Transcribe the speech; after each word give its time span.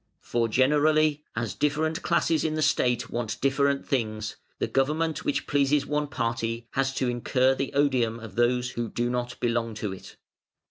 For 0.23 0.47
generally, 0.47 1.23
as 1.35 1.53
different 1.53 2.01
classes 2.01 2.43
in 2.43 2.55
the 2.55 2.63
State 2.63 3.11
want 3.11 3.39
different 3.39 3.85
things, 3.87 4.35
the 4.57 4.65
government 4.65 5.23
which 5.23 5.45
pleases 5.45 5.85
one 5.85 6.07
party 6.07 6.67
has 6.71 6.91
to 6.95 7.07
incur 7.07 7.53
the 7.53 7.71
odium 7.73 8.19
of 8.19 8.33
those 8.33 8.71
who 8.71 8.89
do 8.89 9.11
not 9.11 9.39
belong 9.39 9.75
to 9.75 9.93
it. 9.93 10.15